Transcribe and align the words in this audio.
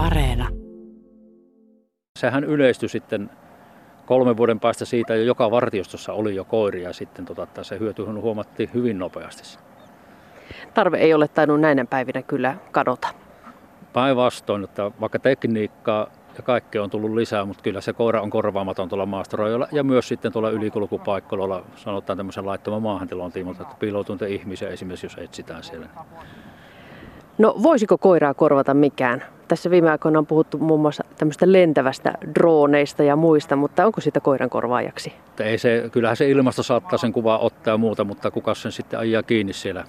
Areena. 0.00 0.48
Sehän 2.18 2.44
yleistyi 2.44 2.88
sitten 2.88 3.30
kolmen 4.06 4.36
vuoden 4.36 4.60
päästä 4.60 4.84
siitä 4.84 5.14
jo 5.14 5.22
joka 5.22 5.50
vartiostossa 5.50 6.12
oli 6.12 6.34
jo 6.34 6.44
koiria 6.44 6.88
ja 6.88 6.92
sitten 6.92 7.24
tota, 7.24 7.42
että 7.42 7.64
se 7.64 7.78
hyöty 7.78 8.04
huomattiin 8.04 8.70
hyvin 8.74 8.98
nopeasti. 8.98 9.58
Tarve 10.74 10.98
ei 10.98 11.14
ole 11.14 11.28
tainnut 11.28 11.60
näinä 11.60 11.84
päivinä 11.84 12.22
kyllä 12.22 12.56
kadota. 12.70 13.08
Päinvastoin, 13.92 14.64
että 14.64 14.90
vaikka 15.00 15.18
tekniikkaa 15.18 16.06
ja 16.36 16.42
kaikki 16.42 16.78
on 16.78 16.90
tullut 16.90 17.14
lisää, 17.14 17.44
mutta 17.44 17.62
kyllä 17.62 17.80
se 17.80 17.92
koira 17.92 18.22
on 18.22 18.30
korvaamaton 18.30 18.88
tuolla 18.88 19.06
maastoroilla 19.06 19.68
ja 19.72 19.84
myös 19.84 20.08
sitten 20.08 20.32
tuolla 20.32 20.50
ylikulkupaikkoilla, 20.50 21.64
sanotaan 21.76 22.16
tämmöisen 22.16 22.46
laittoman 22.46 22.82
maahantilon 22.82 23.32
tiimoilta, 23.32 23.62
että 23.62 23.76
piiloutunte 23.78 24.28
ihmisiä 24.28 24.68
esimerkiksi, 24.68 25.06
jos 25.06 25.16
etsitään 25.18 25.62
siellä. 25.62 25.86
No 27.38 27.54
voisiko 27.62 27.98
koiraa 27.98 28.34
korvata 28.34 28.74
mikään? 28.74 29.39
Tässä 29.50 29.70
viime 29.70 29.90
aikoina 29.90 30.18
on 30.18 30.26
puhuttu 30.26 30.58
muun 30.58 30.80
muassa 30.80 31.04
tämmöistä 31.18 31.52
lentävästä 31.52 32.12
droneista 32.34 33.02
ja 33.02 33.16
muista, 33.16 33.56
mutta 33.56 33.86
onko 33.86 34.00
sitä 34.00 34.20
koiran 34.20 34.50
korvaajaksi? 34.50 35.12
Ei 35.40 35.58
se, 35.58 35.88
kyllähän 35.92 36.16
se 36.16 36.30
ilmasto 36.30 36.62
saattaa 36.62 36.98
sen 36.98 37.12
kuvaa 37.12 37.38
ottaa 37.38 37.74
ja 37.74 37.78
muuta, 37.78 38.04
mutta 38.04 38.30
kuka 38.30 38.54
sen 38.54 38.72
sitten 38.72 38.98
ajaa 38.98 39.22
kiinni 39.22 39.52
siellä 39.52 39.84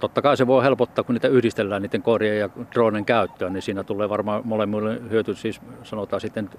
totta 0.00 0.22
kai 0.22 0.36
se 0.36 0.46
voi 0.46 0.64
helpottaa, 0.64 1.04
kun 1.04 1.14
niitä 1.14 1.28
yhdistellään 1.28 1.82
niiden 1.82 2.02
korjien 2.02 2.38
ja 2.38 2.48
dronen 2.74 3.04
käyttöön, 3.04 3.52
niin 3.52 3.62
siinä 3.62 3.84
tulee 3.84 4.08
varmaan 4.08 4.42
molemmille 4.44 5.00
hyöty, 5.10 5.34
siis 5.34 5.60
sanotaan 5.82 6.20
sitten 6.20 6.50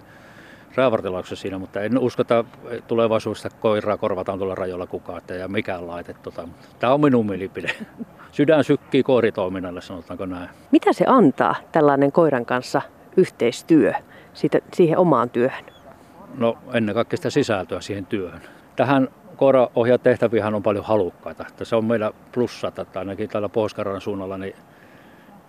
räävartelauksessa 0.76 1.42
siinä, 1.42 1.58
mutta 1.58 1.82
en 1.82 1.98
usko, 1.98 2.22
että 2.22 2.44
tulevaisuudessa 2.88 3.50
koiraa 3.50 3.98
korvataan 3.98 4.38
tuolla 4.38 4.56
rajoilla 4.56 4.88
kukaan, 4.88 5.18
että 5.18 5.34
ja 5.34 5.48
mikään 5.48 5.88
laite. 5.88 6.14
Tota. 6.14 6.48
Tämä 6.80 6.94
on 6.94 7.02
minun 7.02 7.26
mielipide. 7.26 7.72
Sydän 8.32 8.64
sykkii 8.64 9.04
koiritoiminnalle, 9.04 9.82
sanotaanko 9.82 10.26
näin. 10.26 10.50
Mitä 10.72 10.94
se 10.94 11.06
antaa 11.08 11.56
tällainen 11.72 12.12
koiran 12.12 12.46
kanssa 12.46 12.82
yhteistyö 13.18 13.94
siitä, 14.34 14.60
siihen 14.74 14.98
omaan 14.98 15.30
työhön? 15.30 15.66
No 16.38 16.58
ennen 16.74 16.96
kaikkea 16.96 17.18
sitä 17.18 17.30
sisältöä 17.30 17.82
siihen 17.82 18.06
työhön. 18.06 18.42
Tähän 18.76 19.10
koiraohjaatehtäviähän 19.36 20.56
on 20.56 20.64
paljon 20.64 20.86
halukkaita. 20.86 21.46
Että 21.48 21.66
se 21.66 21.76
on 21.76 21.86
meillä 21.86 22.12
plussa, 22.32 22.68
että 22.68 23.00
ainakin 23.00 23.30
täällä 23.30 23.50
pohjois 23.50 24.04
suunnalla 24.04 24.38
niin, 24.38 24.56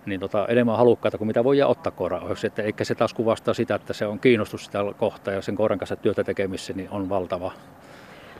niin 0.05 0.19
tota, 0.19 0.47
enemmän 0.47 0.77
halukkaita 0.77 1.17
kuin 1.17 1.27
mitä 1.27 1.43
voi 1.43 1.61
ottaa 1.61 1.91
koiraohjaksi. 1.91 2.47
Että 2.47 2.61
eikä 2.61 2.83
se 2.83 2.95
taas 2.95 3.13
kuvastaa 3.13 3.53
sitä, 3.53 3.75
että 3.75 3.93
se 3.93 4.05
on 4.05 4.19
kiinnostus 4.19 4.65
sitä 4.65 4.79
kohtaa 4.97 5.33
ja 5.33 5.41
sen 5.41 5.55
koiran 5.55 5.79
kanssa 5.79 5.95
työtä 5.95 6.23
tekemissä 6.23 6.73
niin 6.73 6.89
on 6.89 7.09
valtava. 7.09 7.51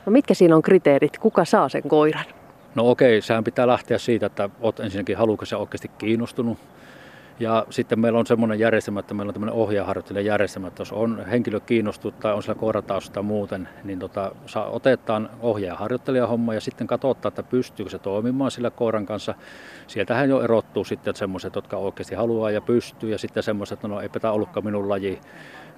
No 0.06 0.12
mitkä 0.12 0.34
siinä 0.34 0.56
on 0.56 0.62
kriteerit? 0.62 1.18
Kuka 1.18 1.44
saa 1.44 1.68
sen 1.68 1.82
koiran? 1.88 2.24
No 2.74 2.90
okei, 2.90 3.20
sehän 3.22 3.44
pitää 3.44 3.66
lähteä 3.66 3.98
siitä, 3.98 4.26
että 4.26 4.50
olet 4.60 4.80
ensinnäkin 4.80 5.16
halukas 5.16 5.52
ja 5.52 5.58
oikeasti 5.58 5.90
kiinnostunut. 5.98 6.58
Ja 7.40 7.66
sitten 7.70 8.00
meillä 8.00 8.18
on 8.18 8.26
semmoinen 8.26 8.58
järjestelmä, 8.58 9.00
että 9.00 9.14
meillä 9.14 9.30
on 9.30 9.34
tämmöinen 9.34 9.54
ohjaaharjoittelijan 9.54 10.24
järjestelmä, 10.24 10.68
että 10.68 10.80
jos 10.80 10.92
on 10.92 11.26
henkilö 11.26 11.60
kiinnostunut 11.60 12.20
tai 12.20 12.32
on 12.32 12.42
sillä 12.42 12.54
koiratausta 12.54 13.22
muuten, 13.22 13.68
niin 13.84 13.98
tota, 13.98 14.32
otetaan 14.56 15.30
ohjaaharjoittelijan 15.40 16.28
homma 16.28 16.54
ja 16.54 16.60
sitten 16.60 16.86
katsotaan, 16.86 17.30
että 17.30 17.42
pystyykö 17.42 17.90
se 17.90 17.98
toimimaan 17.98 18.50
sillä 18.50 18.70
koiran 18.70 19.06
kanssa. 19.06 19.34
Sieltähän 19.86 20.28
jo 20.28 20.42
erottuu 20.42 20.84
sitten 20.84 21.16
semmoiset, 21.16 21.54
jotka 21.54 21.76
oikeasti 21.76 22.14
haluaa 22.14 22.50
ja 22.50 22.60
pystyy 22.60 23.10
ja 23.10 23.18
sitten 23.18 23.42
semmoiset, 23.42 23.76
että 23.76 23.88
no 23.88 24.00
eipä 24.00 24.20
tämä 24.20 24.32
ollutkaan 24.32 24.64
minun 24.64 24.88
laji. 24.88 25.20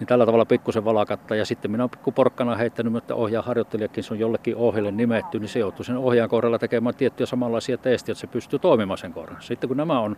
Niin 0.00 0.06
tällä 0.06 0.26
tavalla 0.26 0.44
pikkusen 0.44 0.84
valakatta 0.84 1.34
ja 1.34 1.44
sitten 1.44 1.70
minä 1.70 1.82
olen 1.82 1.90
pikku 1.90 2.12
porkkana 2.12 2.56
heittänyt, 2.56 2.96
että 2.96 3.14
ohjaaharjoittelijakin 3.14 4.04
se 4.04 4.14
on 4.14 4.20
jollekin 4.20 4.56
ohjeelle 4.56 4.90
nimetty, 4.90 5.38
niin 5.38 5.48
se 5.48 5.58
joutuu 5.58 5.84
sen 5.84 5.96
ohjaan 5.96 6.30
kohdalla 6.30 6.58
tekemään 6.58 6.94
tiettyjä 6.94 7.26
samanlaisia 7.26 7.78
testejä, 7.78 8.12
että 8.12 8.20
se 8.20 8.26
pystyy 8.26 8.58
toimimaan 8.58 8.98
sen 8.98 9.12
koiran. 9.12 9.36
Sitten 9.40 9.68
kun 9.68 9.76
nämä 9.76 10.00
on 10.00 10.16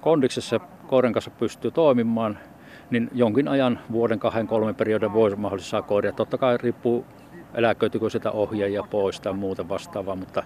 kondiksessa 0.00 0.60
koiran 0.86 1.12
kanssa 1.12 1.30
pystyy 1.30 1.70
toimimaan, 1.70 2.38
niin 2.90 3.10
jonkin 3.12 3.48
ajan, 3.48 3.78
vuoden, 3.92 4.18
kahden, 4.18 4.46
kolmen 4.46 4.74
periodin 4.74 5.12
voi 5.12 5.36
mahdollisesti 5.36 5.70
saa 5.70 5.82
koiria. 5.82 6.12
Totta 6.12 6.38
kai 6.38 6.56
riippuu 6.56 7.04
eläköityykö 7.54 8.10
sitä 8.10 8.30
ohjaajia 8.30 8.82
pois 8.90 9.20
tai 9.20 9.32
muuta 9.32 9.68
vastaavaa, 9.68 10.16
mutta 10.16 10.42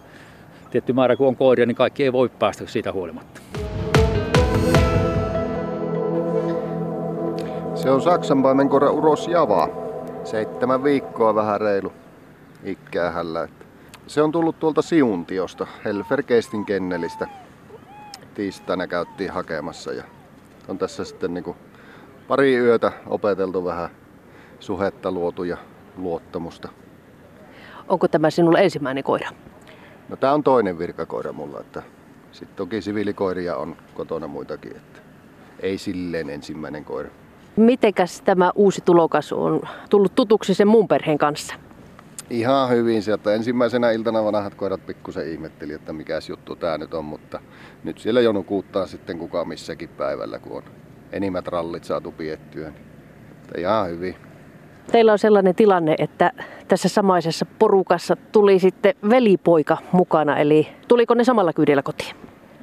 tietty 0.71 0.93
määrä 0.93 1.17
kun 1.17 1.29
on 1.29 1.37
koiria, 1.37 1.67
niin 1.67 1.77
kaikki 1.77 2.05
ei 2.05 2.13
voi 2.13 2.29
päästä 2.29 2.67
siitä 2.67 2.93
huolimatta. 2.93 3.41
Se 7.83 7.91
on 7.91 8.03
Saksanpaimen 8.03 8.69
koira 8.69 8.91
Uros 8.91 9.29
Java. 9.29 9.69
Seitsemän 10.25 10.85
viikkoa 10.85 11.35
vähän 11.35 11.61
reilu 11.61 11.93
ikkää 12.65 13.11
hällä. 13.11 13.49
Se 14.07 14.23
on 14.23 14.33
tullut 14.33 14.59
tuolta 14.59 14.83
Siuntiosta, 14.83 15.67
Helferkeistin 15.85 16.65
kennelistä 16.65 17.29
tiistaina 18.35 18.87
käyttiin 18.87 19.31
hakemassa 19.31 19.93
ja 19.93 20.05
on 20.69 20.79
tässä 20.79 21.05
sitten 21.05 21.35
niin 21.35 21.45
kuin 21.45 21.57
pari 22.29 22.57
yötä 22.57 22.93
opeteltu 23.07 23.65
vähän 23.65 23.91
suhetta 24.61 25.13
luotu 25.13 25.45
ja 25.45 25.57
luottamusta. 25.97 26.69
Onko 27.89 28.09
tämä 28.09 28.31
sinulla 28.31 28.59
ensimmäinen 28.59 29.05
koira? 29.05 29.29
No 30.09 30.17
tämä 30.17 30.33
on 30.33 30.43
toinen 30.43 30.79
virkakoira 30.79 31.33
mulla, 31.33 31.61
että 31.61 31.83
sitten 32.33 32.57
toki 32.57 32.83
siviilikoiria 32.83 33.57
on 33.57 33.77
kotona 33.95 34.27
muitakin, 34.29 34.77
että 34.77 35.01
ei 35.61 35.79
silleen 35.79 36.31
ensimmäinen 36.31 36.85
koira. 36.85 37.11
Mitenkäs 37.57 38.21
tämä 38.21 38.53
uusi 38.55 38.81
tulokas 38.85 39.33
on 39.33 39.61
tullut 39.91 40.15
tutuksi 40.15 40.55
sen 40.55 40.69
mun 40.69 40.89
perheen 40.89 41.19
kanssa? 41.19 41.55
Ihan 42.31 42.71
hyvin 42.71 43.03
sieltä. 43.03 43.35
Ensimmäisenä 43.35 43.91
iltana 43.91 44.25
vanhat 44.25 44.55
koirat 44.55 44.87
pikkusen 44.87 45.33
ihmetteli, 45.33 45.73
että 45.73 45.93
mikä 45.93 46.19
juttu 46.29 46.57
tämä 46.57 46.79
nyt 46.79 46.95
on, 46.95 47.05
mutta 47.05 47.41
nyt 47.85 47.99
siellä 47.99 48.21
jo 48.21 48.33
nukuuttaa 48.33 48.87
sitten 48.87 49.19
kuka 49.19 49.45
missäkin 49.45 49.89
päivällä, 49.89 50.39
kun 50.39 50.57
on 50.57 50.63
enimmät 51.13 51.49
rallit 51.49 51.85
saatu 51.85 52.13
piettyä. 52.13 52.69
Niin 52.69 53.61
ihan 53.61 53.89
hyvin. 53.89 54.17
Teillä 54.93 55.13
on 55.13 55.19
sellainen 55.19 55.55
tilanne, 55.55 55.95
että 55.99 56.33
tässä 56.69 56.89
samaisessa 56.89 57.47
porukassa 57.59 58.17
tuli 58.33 58.59
sitten 58.59 58.95
velipoika 59.11 59.77
mukana, 59.93 60.39
eli 60.39 60.69
tuliko 60.89 61.15
ne 61.15 61.25
samalla 61.25 61.53
kyydillä 61.53 61.83
kotiin? 61.83 62.17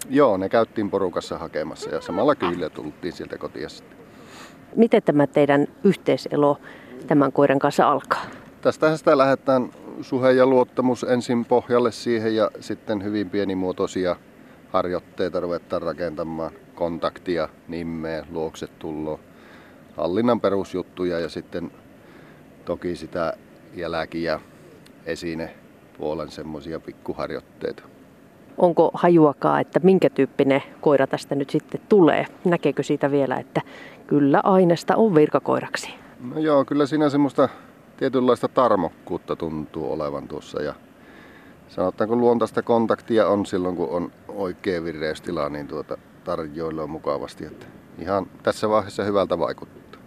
Joo, 0.09 0.37
ne 0.37 0.49
käyttiin 0.49 0.89
porukassa 0.89 1.37
hakemassa 1.37 1.89
ja 1.89 2.01
samalla 2.01 2.35
kyydillä 2.35 2.69
tultiin 2.69 3.13
sieltä 3.13 3.37
kotiin 3.37 3.69
sitten. 3.69 3.99
Miten 4.75 5.03
tämä 5.03 5.27
teidän 5.27 5.67
yhteiselo 5.83 6.57
tämän 7.07 7.31
koiran 7.31 7.59
kanssa 7.59 7.91
alkaa? 7.91 8.25
Tästähän 8.61 8.97
sitä 8.97 9.17
lähdetään 9.17 9.69
suhe 10.01 10.31
ja 10.31 10.45
luottamus 10.45 11.03
ensin 11.03 11.45
pohjalle 11.45 11.91
siihen 11.91 12.35
ja 12.35 12.51
sitten 12.59 13.03
hyvin 13.03 13.29
pienimuotoisia 13.29 14.15
harjoitteita 14.69 15.39
ruvetaan 15.39 15.81
rakentamaan. 15.81 16.51
Kontaktia, 16.75 17.49
nimeä, 17.67 18.25
luokse 18.31 18.67
tullo, 18.67 19.19
hallinnan 19.97 20.41
perusjuttuja 20.41 21.19
ja 21.19 21.29
sitten 21.29 21.71
toki 22.65 22.95
sitä 22.95 23.33
jälki- 23.75 24.23
ja 24.23 24.39
esine 25.05 25.53
puolen 25.97 26.31
semmoisia 26.31 26.79
pikkuharjoitteita. 26.79 27.83
Onko 28.57 28.91
hajuakaan, 28.93 29.61
että 29.61 29.79
minkä 29.83 30.09
tyyppinen 30.09 30.63
koira 30.81 31.07
tästä 31.07 31.35
nyt 31.35 31.49
sitten 31.49 31.81
tulee? 31.89 32.25
Näkeekö 32.45 32.83
siitä 32.83 33.11
vielä, 33.11 33.37
että 33.37 33.61
kyllä 34.09 34.41
aineesta 34.43 34.95
on 34.95 35.15
virkakoiraksi? 35.15 35.93
No 36.33 36.39
joo, 36.39 36.65
kyllä 36.65 36.85
siinä 36.85 37.09
semmoista 37.09 37.49
tietynlaista 37.97 38.47
tarmokkuutta 38.47 39.35
tuntuu 39.35 39.93
olevan 39.93 40.27
tuossa 40.27 40.61
ja 40.61 40.73
sanotaanko 41.67 42.15
luontaista 42.15 42.61
kontaktia 42.61 43.27
on 43.27 43.45
silloin 43.45 43.75
kun 43.75 43.89
on 43.89 44.11
oikea 44.27 44.83
vireystila, 44.83 45.49
niin 45.49 45.67
tuota 45.67 45.97
tarjoilla 46.23 46.83
on 46.83 46.89
mukavasti. 46.89 47.45
Että 47.45 47.65
ihan 47.99 48.27
tässä 48.43 48.69
vaiheessa 48.69 49.03
hyvältä 49.03 49.39
vaikuttaa. 49.39 50.01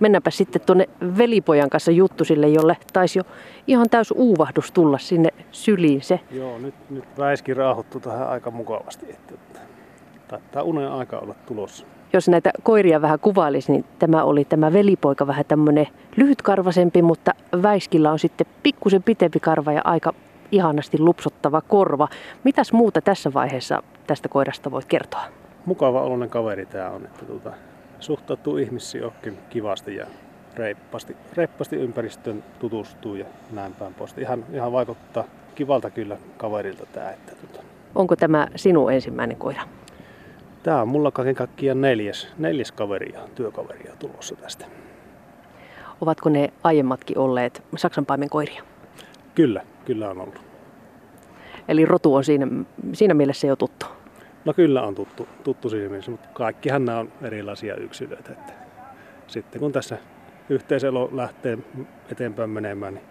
Mennäänpä 0.00 0.30
sitten 0.30 0.62
tuonne 0.66 0.88
velipojan 1.18 1.70
kanssa 1.70 1.90
juttusille, 1.90 2.48
jolle 2.48 2.76
taisi 2.92 3.18
jo 3.18 3.24
ihan 3.66 3.90
täys 3.90 4.10
uuvahdus 4.10 4.72
tulla 4.72 4.98
sinne 4.98 5.28
syliin 5.50 6.02
se. 6.02 6.20
Joo, 6.30 6.58
nyt, 6.58 6.74
nyt 6.90 7.04
väiski 7.18 7.54
raahottu 7.54 8.00
tähän 8.00 8.28
aika 8.28 8.50
mukavasti. 8.50 9.10
Että 9.10 9.34
taitaa 10.38 10.62
unen 10.62 10.92
aika 10.92 11.18
olla 11.18 11.34
tulossa 11.46 11.86
jos 12.12 12.28
näitä 12.28 12.50
koiria 12.62 13.02
vähän 13.02 13.18
kuvailisi, 13.18 13.72
niin 13.72 13.84
tämä 13.98 14.24
oli 14.24 14.44
tämä 14.44 14.72
velipoika 14.72 15.26
vähän 15.26 15.44
tämmöinen 15.48 15.86
lyhytkarvasempi, 16.16 17.02
mutta 17.02 17.32
Väiskillä 17.62 18.12
on 18.12 18.18
sitten 18.18 18.46
pikkusen 18.62 19.02
pitempi 19.02 19.40
karva 19.40 19.72
ja 19.72 19.80
aika 19.84 20.12
ihanasti 20.52 20.98
lupsottava 20.98 21.60
korva. 21.60 22.08
Mitäs 22.44 22.72
muuta 22.72 23.00
tässä 23.00 23.32
vaiheessa 23.32 23.82
tästä 24.06 24.28
koirasta 24.28 24.70
voit 24.70 24.84
kertoa? 24.84 25.24
Mukava 25.66 26.02
oloinen 26.02 26.30
kaveri 26.30 26.66
tämä 26.66 26.90
on, 26.90 27.04
että 27.04 27.24
tuota, 27.24 27.52
suhtautuu 28.00 28.56
ihmisiin 28.56 29.04
oikein 29.04 29.38
kivasti 29.50 29.96
ja 29.96 30.06
reippaasti, 30.56 31.16
reippaasti 31.34 31.76
ympäristöön 31.76 32.44
tutustuu 32.58 33.14
ja 33.14 33.26
näin 33.52 33.72
päin 33.72 33.94
pois. 33.94 34.18
Ihan, 34.18 34.44
ihan 34.52 34.72
vaikuttaa 34.72 35.24
kivalta 35.54 35.90
kyllä 35.90 36.16
kaverilta 36.36 36.86
tämä. 36.86 37.10
Että, 37.10 37.32
tuota. 37.36 37.66
Onko 37.94 38.16
tämä 38.16 38.48
sinun 38.56 38.92
ensimmäinen 38.92 39.36
koira? 39.36 39.62
Tämä 40.64 40.82
on 40.82 40.88
mulla 40.88 41.10
kaiken 41.10 41.34
kaikkiaan 41.34 41.80
neljäs, 41.80 42.28
neljäs 42.38 42.72
kaveria, 42.72 43.20
työkaveria 43.34 43.96
tulossa 43.98 44.36
tästä. 44.36 44.66
Ovatko 46.00 46.28
ne 46.28 46.52
aiemmatkin 46.62 47.18
olleet 47.18 47.62
saksanpaimen 47.76 48.30
koiria? 48.30 48.62
Kyllä, 49.34 49.62
kyllä 49.84 50.10
on 50.10 50.20
ollut. 50.20 50.40
Eli 51.68 51.86
rotu 51.86 52.14
on 52.14 52.24
siinä, 52.24 52.46
siinä 52.92 53.14
mielessä 53.14 53.46
jo 53.46 53.56
tuttu? 53.56 53.86
No 54.44 54.52
kyllä 54.52 54.82
on 54.82 54.94
tuttu, 54.94 55.28
tuttu 55.44 55.70
siinä 55.70 55.88
mielessä, 55.88 56.10
mutta 56.10 56.28
kaikkihan 56.32 56.84
nämä 56.84 56.98
on 56.98 57.12
erilaisia 57.22 57.76
yksilöitä. 57.76 58.32
Että 58.32 58.52
sitten 59.26 59.60
kun 59.60 59.72
tässä 59.72 59.98
yhteiselo 60.48 61.08
lähtee 61.12 61.58
eteenpäin 62.12 62.50
menemään, 62.50 62.94
niin 62.94 63.06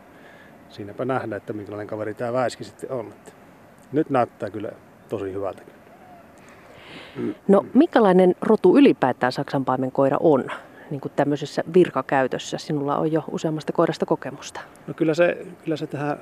siinäpä 0.70 1.06
nähdään, 1.06 1.38
että 1.38 1.54
minkälainen 1.54 1.88
kaveri 1.88 2.14
tämä 2.14 2.34
Väiski 2.34 2.64
sitten 2.64 2.92
on. 2.92 3.08
Että 3.08 3.32
nyt 3.92 4.10
näyttää 4.10 4.50
kyllä 4.50 4.72
tosi 5.10 5.34
hyvältä. 5.34 5.62
No 7.48 7.66
minkälainen 7.74 8.36
rotu 8.42 8.78
ylipäätään 8.78 9.32
saksanpaimen 9.32 9.92
koira 9.92 10.18
on? 10.20 10.46
niin 10.94 11.02
kuin 11.02 11.12
tämmöisessä 11.16 11.64
virkakäytössä? 11.74 12.58
Sinulla 12.58 12.98
on 12.98 13.12
jo 13.12 13.24
useammasta 13.32 13.74
koirasta 13.74 14.06
kokemusta. 14.06 14.60
No 14.88 14.94
kyllä 14.94 15.14
se, 15.14 15.46
kyllä 15.64 15.78
se 15.78 15.88
tähän 15.88 16.18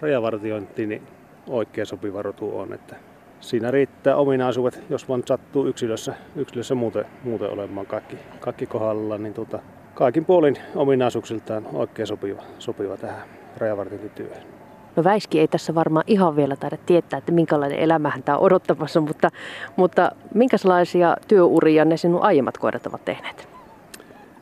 rajavartiointiin 0.00 0.88
niin 0.88 1.02
oikein 1.46 1.86
sopiva 1.86 2.22
rotu 2.22 2.58
on. 2.58 2.72
Että 2.72 2.96
siinä 3.40 3.70
riittää 3.70 4.16
ominaisuudet, 4.16 4.82
jos 4.90 5.08
vaan 5.08 5.22
sattuu 5.26 5.66
yksilössä, 5.66 6.14
yksilössä 6.36 6.74
muuten, 6.74 7.04
muuten 7.24 7.50
olemaan 7.50 7.86
kaikki, 7.86 8.16
kaikki 8.40 8.66
kohdalla, 8.66 9.18
niin 9.18 9.34
tuota, 9.34 9.58
kaikin 9.94 10.24
puolin 10.24 10.56
ominaisuuksiltaan 10.74 11.66
oikein 11.72 12.06
sopiva, 12.06 12.42
sopiva 12.58 12.96
tähän 12.96 13.22
rajavartiointityöhön. 13.56 14.57
No 14.98 15.04
Väiski 15.04 15.40
ei 15.40 15.48
tässä 15.48 15.74
varmaan 15.74 16.04
ihan 16.06 16.36
vielä 16.36 16.56
taida 16.56 16.76
tietää, 16.86 17.18
että 17.18 17.32
minkälainen 17.32 17.78
elämähän 17.78 18.22
tämä 18.22 18.38
on 18.38 18.44
odottamassa, 18.44 19.00
mutta, 19.00 19.30
mutta 19.76 20.12
minkälaisia 20.34 21.16
työuria 21.28 21.84
ne 21.84 21.96
sinun 21.96 22.22
aiemmat 22.22 22.58
koirat 22.58 22.86
ovat 22.86 23.04
tehneet? 23.04 23.48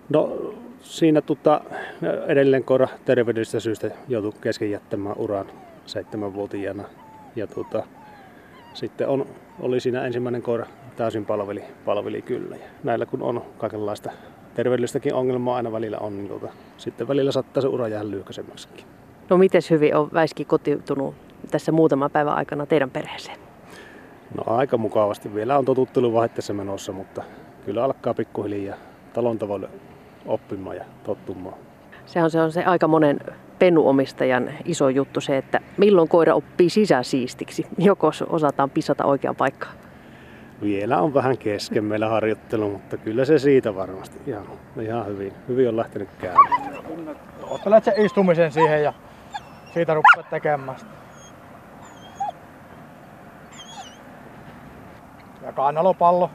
No 0.09 0.53
siinä 0.81 1.21
tota, 1.21 1.61
edelleen 2.27 2.65
koira 2.65 2.89
terveydellisestä 3.05 3.61
syystä 3.61 3.91
joutui 4.09 4.33
kesken 4.41 4.71
jättämään 4.71 5.17
uran 5.19 5.47
seitsemänvuotiaana. 5.87 6.85
Ja 7.37 7.47
tota, 7.47 7.83
sitten 8.75 9.09
on, 9.09 9.27
oli 9.61 9.81
siinä 9.81 10.07
ensimmäinen 10.07 10.43
koira 10.43 10.67
täysin 10.97 11.27
palveli, 11.27 11.65
palveli 11.85 12.23
kyllä. 12.23 12.57
Ja 12.57 12.67
näillä 12.85 13.07
kun 13.07 13.23
on 13.23 13.43
kaikenlaista 13.59 14.13
terveydellistäkin 14.55 15.15
ongelmaa 15.15 15.57
aina 15.57 15.73
välillä 15.73 15.99
on, 15.99 16.19
niin 16.19 16.29
tota, 16.29 16.49
sitten 16.77 17.09
välillä 17.09 17.33
saattaa 17.33 17.61
se 17.61 17.69
ura 17.69 17.89
jäädä 17.89 18.11
lyhkäisemmäksikin. 18.11 18.85
No 19.31 19.37
miten 19.37 19.63
hyvin 19.71 19.97
on 19.97 20.09
Väiski 20.13 20.45
kotiutunut 20.45 21.15
tässä 21.51 21.73
muutaman 21.73 22.11
päivän 22.11 22.35
aikana 22.35 22.67
teidän 22.67 22.91
perheeseen? 22.91 23.39
No 24.37 24.55
aika 24.57 24.79
mukavasti. 24.79 25.35
Vielä 25.35 25.59
on 25.59 25.65
totutteluvaihteessa 25.65 26.55
menossa, 26.55 26.93
mutta 26.93 27.23
kyllä 27.65 27.85
alkaa 27.85 28.15
pikkuhiljaa 28.15 28.77
talon 29.13 29.39
tavalla 29.39 29.69
oppimaan 30.27 30.77
ja 30.77 30.85
tottumaan. 31.05 31.55
Se 32.07 32.23
on 32.23 32.31
se, 32.31 32.41
on 32.41 32.53
se 32.53 32.65
aika 32.65 32.89
monen 32.89 33.21
pennuomistajan 33.59 34.51
iso 34.65 34.89
juttu 34.89 35.21
se, 35.21 35.37
että 35.37 35.61
milloin 35.77 36.09
koira 36.09 36.35
oppii 36.35 36.71
sisäsiistiksi, 36.71 37.67
joko 37.79 38.11
osataan 38.29 38.71
pisata 38.71 39.05
oikeaan 39.05 39.37
paikkaan. 39.37 39.75
Vielä 40.63 41.01
on 41.01 41.15
vähän 41.15 41.39
kesken 41.39 41.85
meillä 41.85 42.09
harjoittelu, 42.09 42.71
mutta 42.71 42.97
kyllä 42.97 43.25
se 43.25 43.39
siitä 43.39 43.75
varmasti 43.75 44.19
ihan, 44.27 44.45
ihan 44.81 45.07
hyvin, 45.07 45.33
hyvin 45.49 45.69
on 45.69 45.77
lähtenyt 45.77 46.09
käymään. 46.19 46.77
Ottelet 47.51 47.85
sen 47.85 47.95
istumisen 48.07 48.53
siihen 48.53 48.83
ja 48.83 48.93
siitä 49.77 49.95
rupeat 49.95 50.31
tekemään 50.31 50.79
sitä. 50.79 50.91
Ja 55.43 55.53
kannalopallo. 55.53 56.31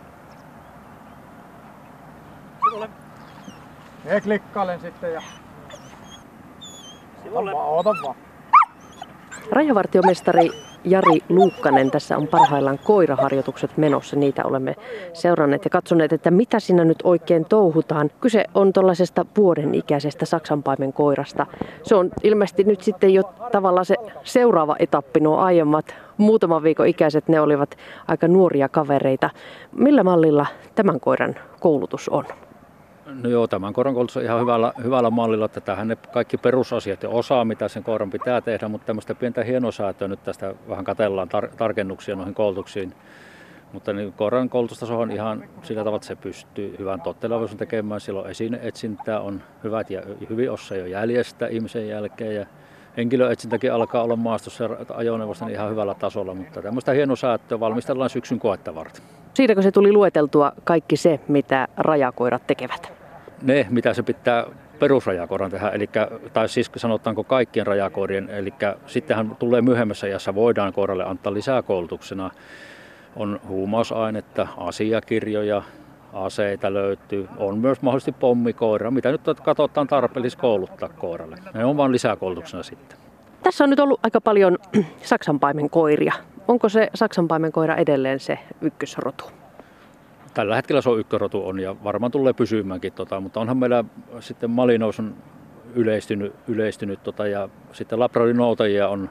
Me 4.04 4.22
klikkailen 4.22 4.82
sitten 4.82 5.14
ja... 5.14 5.22
Ota 7.32 7.46
vaan, 7.46 7.68
ota 7.68 7.90
vaan. 8.04 8.16
Rajavartiomestari 9.52 10.50
Jari 10.84 11.20
Luukkanen, 11.30 11.92
tässä 11.92 12.18
on 12.18 12.28
parhaillaan 12.28 12.80
koiraharjoitukset 12.84 13.78
menossa. 13.78 14.16
Niitä 14.16 14.44
olemme 14.46 14.76
seuranneet 15.14 15.64
ja 15.64 15.70
katsoneet, 15.70 16.14
että 16.14 16.32
mitä 16.32 16.60
siinä 16.60 16.86
nyt 16.86 16.98
oikein 17.04 17.46
touhutaan. 17.46 18.12
Kyse 18.22 18.46
on 18.56 18.74
tuollaisesta 18.74 19.26
vuoden 19.38 19.76
ikäisestä 19.76 20.26
saksanpaimen 20.26 20.94
koirasta. 20.94 21.46
Se 21.84 21.96
on 21.96 22.10
ilmeisesti 22.24 22.64
nyt 22.64 22.82
sitten 22.82 23.14
jo 23.14 23.24
tavallaan 23.52 23.86
se 23.86 23.96
seuraava 24.24 24.76
etappi, 24.80 25.20
nuo 25.20 25.38
aiemmat 25.38 25.96
muutaman 26.18 26.64
viikon 26.64 26.88
ikäiset, 26.88 27.28
ne 27.28 27.42
olivat 27.42 27.78
aika 28.08 28.28
nuoria 28.28 28.70
kavereita. 28.70 29.30
Millä 29.72 30.04
mallilla 30.04 30.46
tämän 30.76 31.00
koiran 31.00 31.36
koulutus 31.60 32.10
on? 32.10 32.26
No 33.06 33.30
joo, 33.30 33.48
tämän 33.48 33.74
koiran 33.74 33.94
koulutus 33.94 34.18
on 34.18 34.24
ihan 34.24 34.42
hyvällä, 34.42 34.74
hyvällä 34.84 35.10
mallilla, 35.10 35.46
että 35.46 35.62
tähän 35.62 35.88
ne 35.88 35.96
kaikki 35.96 36.38
perusasiat 36.38 37.04
ja 37.04 37.10
osaa, 37.10 37.46
mitä 37.46 37.68
sen 37.68 37.84
koiran 37.84 38.10
pitää 38.10 38.42
tehdä, 38.42 38.68
mutta 38.68 38.88
tämmöistä 38.88 39.16
pientä 39.16 39.44
hienosäätöä 39.44 40.08
nyt 40.08 40.24
tästä 40.24 40.56
vähän 40.70 40.86
katellaan 40.86 41.28
tar- 41.28 41.56
tarkennuksia 41.58 42.16
noihin 42.16 42.34
koulutuksiin. 42.34 42.94
Mutta 43.74 43.94
niin 43.94 44.14
koiran 44.14 44.50
koulutustaso 44.50 45.00
on 45.00 45.12
ihan 45.12 45.44
sillä 45.64 45.82
tavalla, 45.82 45.96
että 45.96 46.08
se 46.08 46.16
pystyy 46.16 46.76
hyvän 46.80 47.02
tottelevaisuuden 47.02 47.60
tekemään. 47.60 48.02
Silloin 48.02 48.30
esine-etsintää 48.30 49.20
on 49.20 49.42
hyvät 49.64 49.90
ja 49.90 50.02
hyvin 50.30 50.52
osaa 50.52 50.78
jo 50.78 50.86
jäljestä 50.86 51.48
ihmisen 51.48 51.88
jälkeen 51.88 52.36
ja 52.36 52.46
henkilöetsintäkin 52.98 53.74
alkaa 53.74 54.04
olla 54.04 54.16
maastossa 54.16 54.70
ajoneuvosta 54.96 55.46
niin 55.46 55.56
ihan 55.56 55.70
hyvällä 55.70 55.94
tasolla, 55.94 56.34
mutta 56.34 56.62
tämmöistä 56.62 56.92
hienosäätöä 56.92 57.60
valmistellaan 57.60 58.10
syksyn 58.10 58.40
koetta 58.40 58.76
varten. 58.76 59.21
Siinäkö 59.34 59.62
se 59.62 59.72
tuli 59.72 59.94
lueteltua 59.94 60.52
kaikki 60.64 60.98
se, 60.98 61.20
mitä 61.28 61.68
rajakoirat 61.78 62.48
tekevät? 62.48 63.02
ne, 63.42 63.68
mitä 63.70 63.94
se 63.94 64.04
pitää 64.04 64.46
perusrajakoiran 64.80 65.52
tehdä, 65.52 65.70
eli, 65.70 65.90
tai 66.34 66.50
siis 66.50 66.72
sanotaanko 66.76 67.24
kaikkien 67.24 67.68
rajakoirien, 67.68 68.30
eli 68.30 68.54
sittenhän 68.88 69.36
tulee 69.36 69.62
myöhemmässä 69.62 70.08
ajassa, 70.08 70.36
voidaan 70.36 70.74
koiralle 70.74 71.06
antaa 71.06 71.34
lisää 71.34 71.62
koulutuksena. 71.62 72.32
On 73.16 73.40
huumausainetta, 73.48 74.48
asiakirjoja, 74.58 75.64
aseita 76.14 76.74
löytyy, 76.74 77.28
on 77.38 77.58
myös 77.58 77.82
mahdollisesti 77.82 78.12
pommikoira, 78.12 78.92
mitä 78.92 79.12
nyt 79.12 79.22
katsotaan 79.44 79.88
tarpeellis 79.88 80.36
kouluttaa 80.36 80.90
koiralle. 80.90 81.38
Ne 81.54 81.66
on 81.66 81.78
vain 81.78 81.92
lisäkoulutuksena 81.92 82.64
sitten. 82.64 82.98
Tässä 83.44 83.64
on 83.64 83.70
nyt 83.70 83.80
ollut 83.80 84.00
aika 84.04 84.22
paljon 84.22 84.58
saksanpaimen 85.04 85.70
koiria. 85.70 86.14
Onko 86.52 86.70
se 86.70 86.90
saksanpaimen 86.96 87.52
koira 87.52 87.76
edelleen 87.76 88.20
se 88.20 88.40
ykkösrotu? 88.62 89.26
tällä 90.34 90.56
hetkellä 90.56 90.82
se 90.82 90.90
on 90.90 91.00
ykkörotu 91.00 91.48
on 91.48 91.60
ja 91.60 91.76
varmaan 91.84 92.12
tulee 92.12 92.34
pysymäänkin, 92.34 92.94
tota, 92.94 93.20
mutta 93.20 93.40
onhan 93.40 93.58
meillä 93.58 93.84
sitten 94.20 94.50
malinous 94.50 95.00
on 95.00 95.16
yleistynyt, 95.76 96.34
yleistynyt 96.48 97.04
tota, 97.04 97.28
ja 97.28 97.50
sitten 97.72 98.00
labradinoutajia 98.00 98.88
on 98.88 99.10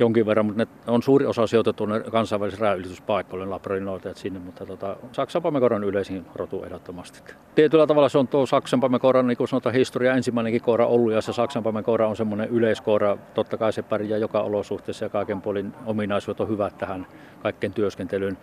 jonkin 0.00 0.26
verran, 0.26 0.46
mutta 0.46 0.62
ne 0.62 0.68
on 0.86 1.02
suuri 1.02 1.26
osa 1.26 1.46
sijoitettu 1.46 1.86
ne 1.86 2.00
kansainvälisille 2.00 2.62
räjäytyspaikoille, 2.62 3.46
labradinoutajat 3.46 4.16
sinne, 4.16 4.38
mutta 4.38 4.66
tota, 4.66 4.96
Saksan 5.12 5.42
pamekoran 5.42 5.84
yleisin 5.84 6.26
rotu 6.34 6.64
ehdottomasti. 6.64 7.34
Tietyllä 7.54 7.86
tavalla 7.86 8.08
se 8.08 8.18
on 8.18 8.28
tuo 8.28 8.46
Saksan 8.46 8.80
pamekoran, 8.80 9.26
niin 9.26 9.36
kuin 9.36 9.48
sanotaan, 9.48 9.74
historia 9.74 10.14
ensimmäinenkin 10.14 10.62
koira 10.62 10.86
ollut, 10.86 11.12
ja 11.12 11.20
se 11.20 11.32
Saksan 11.32 11.62
pamekoira 11.62 12.08
on 12.08 12.16
semmoinen 12.16 12.48
yleiskoira, 12.48 13.18
totta 13.34 13.56
kai 13.56 13.72
se 13.72 13.82
pärjää 13.82 14.18
joka 14.18 14.40
olosuhteessa 14.40 15.04
ja 15.04 15.08
kaiken 15.08 15.40
puolin 15.40 15.72
ominaisuudet 15.86 16.40
on 16.40 16.48
hyvät 16.48 16.78
tähän 16.78 17.06
kaikkeen 17.42 17.72
työskentelyyn 17.72 18.38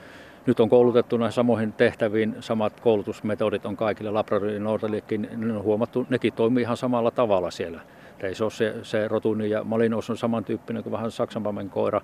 nyt 0.48 0.60
on 0.60 0.70
koulutettu 0.70 1.17
näihin 1.17 1.34
samoihin 1.34 1.74
tehtäviin, 1.74 2.36
samat 2.39 2.79
koulutusmetodit 2.79 3.65
on 3.65 3.77
kaikille 3.77 4.12
Labradorin 4.12 4.63
Nordellekin, 4.63 5.29
ne 5.36 5.53
on 5.53 5.63
huomattu, 5.63 6.05
nekin 6.10 6.34
toimii 6.34 6.62
ihan 6.62 6.77
samalla 6.77 7.12
tavalla 7.12 7.51
siellä. 7.51 7.81
Ei 8.19 8.36
se 8.36 8.43
ole 8.43 8.51
se, 8.51 8.75
se 8.83 9.07
rotuni 9.07 9.50
ja 9.50 9.63
Malinos 9.63 10.09
on 10.09 10.17
samantyyppinen 10.17 10.83
kuin 10.83 10.93
vähän 10.93 11.12
saksanpamen 11.12 11.69
koira 11.69 12.01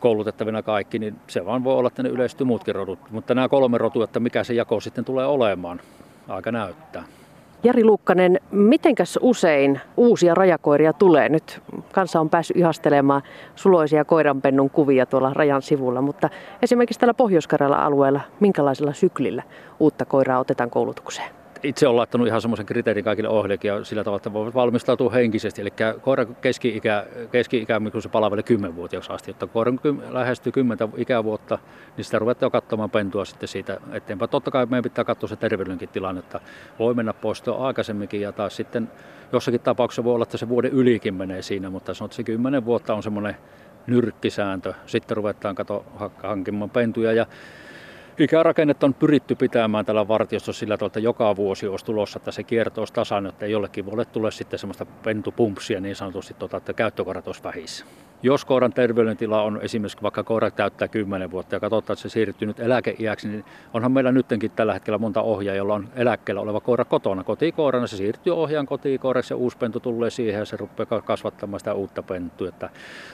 koulutettavina 0.00 0.62
kaikki, 0.62 0.98
niin 0.98 1.16
se 1.26 1.46
vaan 1.46 1.64
voi 1.64 1.74
olla, 1.74 1.86
että 1.86 2.02
ne 2.02 2.08
yleistyy 2.08 2.46
muutkin 2.46 2.74
rodut. 2.74 2.98
Mutta 3.10 3.34
nämä 3.34 3.48
kolme 3.48 3.78
rotua, 3.78 4.04
että 4.04 4.20
mikä 4.20 4.44
se 4.44 4.54
jako 4.54 4.80
sitten 4.80 5.04
tulee 5.04 5.26
olemaan, 5.26 5.80
aika 6.28 6.52
näyttää. 6.52 7.04
Jari 7.62 7.84
Lukkanen, 7.84 8.40
mitenkäs 8.50 9.18
usein 9.22 9.80
uusia 9.96 10.34
rajakoiria 10.34 10.92
tulee? 10.92 11.28
Nyt 11.28 11.62
kansa 11.92 12.20
on 12.20 12.30
päässyt 12.30 12.56
ihastelemaan 12.56 13.22
suloisia 13.54 14.04
koiranpennun 14.04 14.70
kuvia 14.70 15.06
tuolla 15.06 15.32
rajan 15.34 15.62
sivulla, 15.62 16.00
mutta 16.00 16.30
esimerkiksi 16.62 17.00
tällä 17.00 17.14
pohjois 17.14 17.48
alueella, 17.76 18.20
minkälaisella 18.40 18.92
syklillä 18.92 19.42
uutta 19.80 20.04
koiraa 20.04 20.38
otetaan 20.40 20.70
koulutukseen? 20.70 21.45
Itse 21.62 21.86
olen 21.86 21.96
laittanut 21.96 22.26
ihan 22.26 22.40
semmoisen 22.40 22.66
kriteerin 22.66 23.04
kaikille 23.04 23.28
ohjeille 23.28 23.58
ja 23.62 23.84
sillä 23.84 24.04
tavalla, 24.04 24.16
että 24.16 24.32
voivat 24.32 24.54
valmistautua 24.54 25.10
henkisesti. 25.10 25.62
Eli 25.62 25.72
koira 26.00 26.24
keski-ikä, 26.24 27.06
keski-ikä 27.32 27.80
kun 27.92 28.02
se 28.02 28.08
palvelee 28.08 28.44
10-vuotiaaksi 28.50 29.12
asti, 29.12 29.30
jotta 29.30 29.46
koira 29.46 29.72
lähestyy 30.10 30.52
10 30.52 30.88
ikävuotta, 30.96 31.58
niin 31.96 32.04
sitä 32.04 32.18
ruvetaan 32.18 32.52
katsomaan 32.52 32.90
pentua 32.90 33.24
sitten 33.24 33.48
siitä 33.48 33.80
eteenpäin. 33.92 34.30
Totta 34.30 34.50
kai 34.50 34.66
meidän 34.66 34.82
pitää 34.82 35.04
katsoa 35.04 35.28
se 35.28 35.36
terveydenkin 35.36 35.88
tilanne, 35.88 36.18
että 36.18 36.40
voi 36.78 36.94
mennä 36.94 37.12
poistoon 37.12 37.66
aikaisemminkin 37.66 38.20
ja 38.20 38.32
taas 38.32 38.56
sitten 38.56 38.90
jossakin 39.32 39.60
tapauksessa 39.60 40.04
voi 40.04 40.14
olla, 40.14 40.22
että 40.22 40.36
se 40.36 40.48
vuoden 40.48 40.72
ylikin 40.72 41.14
menee 41.14 41.42
siinä, 41.42 41.70
mutta 41.70 41.94
sanot, 41.94 42.10
että 42.10 42.16
se 42.16 42.22
10 42.22 42.64
vuotta 42.64 42.94
on 42.94 43.02
semmoinen 43.02 43.36
nyrkkisääntö. 43.86 44.74
Sitten 44.86 45.16
ruvetaan 45.16 45.54
katsoa 45.54 46.10
hankimaan 46.22 46.70
pentuja 46.70 47.12
ja 47.12 47.26
Ikärakennetta 48.18 48.86
on 48.86 48.94
pyritty 48.94 49.34
pitämään 49.34 49.86
tällä 49.86 50.08
vartiostossa 50.08 50.60
sillä 50.60 50.76
tavalla, 50.76 50.88
että 50.88 51.00
joka 51.00 51.36
vuosi 51.36 51.68
olisi 51.68 51.84
tulossa, 51.84 52.18
että 52.18 52.30
se 52.30 52.42
kierto 52.42 52.80
olisi 52.80 52.92
tasainen, 52.92 53.28
että 53.32 53.46
jollekin 53.46 53.86
voi 53.86 54.06
tulla 54.06 54.30
sitten 54.30 54.58
semmoista 54.58 54.86
pentupumpsia 54.86 55.80
niin 55.80 55.96
sanotusti, 55.96 56.34
tota, 56.34 56.56
että 56.56 56.72
käyttökorat 56.72 57.26
olisi 57.26 57.42
vähissä. 57.44 57.84
Jos 58.22 58.44
koiran 58.44 58.72
terveydentila 58.72 59.42
on 59.42 59.60
esimerkiksi 59.62 60.02
vaikka 60.02 60.22
koira 60.22 60.50
täyttää 60.50 60.88
10 60.88 61.30
vuotta 61.30 61.56
ja 61.56 61.60
katsotaan, 61.60 61.94
että 61.94 62.02
se 62.02 62.08
siirtyy 62.08 62.48
nyt 62.48 62.60
eläkeiäksi, 62.60 63.28
niin 63.28 63.44
onhan 63.74 63.92
meillä 63.92 64.12
nyttenkin 64.12 64.50
tällä 64.50 64.72
hetkellä 64.72 64.98
monta 64.98 65.22
ohjaa, 65.22 65.54
jolla 65.54 65.74
on 65.74 65.88
eläkkeellä 65.96 66.40
oleva 66.40 66.60
koira 66.60 66.84
kotona 66.84 67.24
kotikoirana. 67.24 67.86
Se 67.86 67.96
siirtyy 67.96 68.36
ohjaan 68.36 68.66
kotikoiraksi 68.66 69.32
ja 69.34 69.36
uusi 69.36 69.58
pentu 69.58 69.80
tulee 69.80 70.10
siihen 70.10 70.38
ja 70.38 70.44
se 70.44 70.56
rupeaa 70.56 71.00
kasvattamaan 71.00 71.60
sitä 71.60 71.74
uutta 71.74 72.02
pentua. 72.02 72.48
Että 72.48 72.70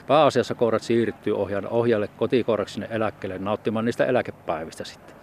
pääasiassa 0.07 0.55
koirat 0.55 0.81
siirtyy 0.81 1.33
ohjaalle 1.69 2.09
kotikoiraksi 2.17 2.73
sinne 2.73 2.87
eläkkeelle 2.91 3.39
nauttimaan 3.39 3.85
niistä 3.85 4.05
eläkepäivistä 4.05 4.83
sitten. 4.83 5.22